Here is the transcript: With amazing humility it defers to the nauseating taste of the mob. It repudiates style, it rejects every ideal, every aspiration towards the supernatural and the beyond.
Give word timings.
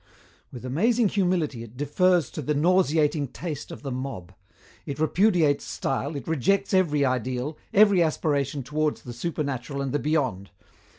With 0.51 0.65
amazing 0.65 1.09
humility 1.09 1.61
it 1.61 1.77
defers 1.77 2.31
to 2.31 2.41
the 2.41 2.55
nauseating 2.55 3.27
taste 3.27 3.69
of 3.69 3.83
the 3.83 3.91
mob. 3.91 4.33
It 4.87 4.97
repudiates 4.97 5.63
style, 5.65 6.15
it 6.15 6.27
rejects 6.27 6.73
every 6.73 7.05
ideal, 7.05 7.55
every 7.71 8.01
aspiration 8.01 8.63
towards 8.63 9.03
the 9.03 9.13
supernatural 9.13 9.79
and 9.79 9.91
the 9.91 9.99
beyond. 9.99 10.49